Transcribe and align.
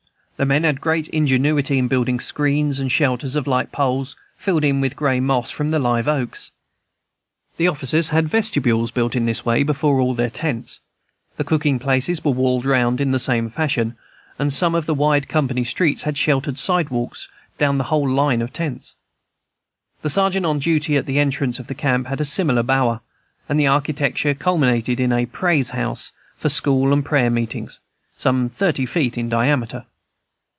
The 0.37 0.45
men 0.47 0.63
had 0.63 0.81
great 0.81 1.07
ingenuity 1.09 1.77
in 1.77 1.87
building 1.87 2.19
screens 2.19 2.79
and 2.79 2.91
shelters 2.91 3.35
of 3.35 3.45
light 3.45 3.71
poles, 3.71 4.15
filled 4.35 4.63
in 4.63 4.81
with 4.81 4.93
the 4.93 4.95
gray 4.95 5.19
moss 5.19 5.51
from 5.51 5.69
the 5.69 5.77
live 5.77 6.07
oaks. 6.07 6.49
The 7.57 7.67
officers 7.67 8.09
had 8.09 8.27
vestibules 8.27 8.89
built 8.89 9.15
in 9.15 9.27
this 9.27 9.45
way, 9.45 9.61
before 9.61 9.99
all 9.99 10.15
their 10.15 10.31
tents; 10.31 10.79
the 11.37 11.43
cooking 11.43 11.77
places 11.77 12.25
were 12.25 12.31
walled 12.31 12.65
round 12.65 12.99
in 12.99 13.11
the 13.11 13.19
same 13.19 13.51
fashion; 13.51 13.95
and 14.39 14.51
some 14.51 14.73
of 14.73 14.87
the 14.87 14.95
wide 14.95 15.27
company 15.27 15.63
streets 15.63 16.01
had 16.01 16.17
sheltered 16.17 16.57
sidewalks 16.57 17.29
down 17.59 17.77
the 17.77 17.83
whole 17.93 18.09
line 18.09 18.41
of 18.41 18.51
tents. 18.51 18.95
The 20.01 20.09
sergeant 20.09 20.47
on 20.47 20.57
duty 20.57 20.97
at 20.97 21.05
the 21.05 21.19
entrance 21.19 21.59
of 21.59 21.67
the 21.67 21.75
camp 21.75 22.07
had 22.07 22.19
a 22.19 22.25
similar 22.25 22.63
bower, 22.63 23.01
and 23.47 23.59
the 23.59 23.67
architecture 23.67 24.33
culminated 24.33 24.99
in 24.99 25.11
a 25.13 25.27
"Praise 25.27 25.69
House" 25.69 26.11
for 26.35 26.49
school 26.49 26.93
and 26.93 27.05
prayer 27.05 27.29
meetings, 27.29 27.79
some 28.17 28.49
thirty 28.49 28.87
feet 28.87 29.19
in 29.19 29.29
diameter. 29.29 29.85